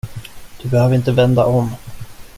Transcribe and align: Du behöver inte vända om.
Du 0.61 0.67
behöver 0.69 0.95
inte 0.95 1.11
vända 1.11 1.45
om. 1.45 1.69